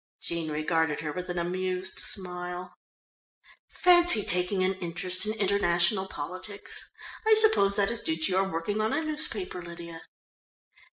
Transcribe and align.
Jean 0.19 0.49
regarded 0.49 1.01
her 1.01 1.11
with 1.13 1.29
an 1.29 1.37
amused 1.37 1.99
smile. 1.99 2.73
"Fancy 3.69 4.23
taking 4.23 4.63
an 4.63 4.73
interest 4.79 5.27
in 5.27 5.33
international 5.35 6.07
politics. 6.07 6.89
I 7.27 7.35
suppose 7.35 7.75
that 7.75 7.91
is 7.91 8.01
due 8.01 8.17
to 8.17 8.31
your 8.31 8.49
working 8.49 8.81
on 8.81 8.93
a 8.93 9.03
newspaper, 9.03 9.61
Lydia." 9.61 10.01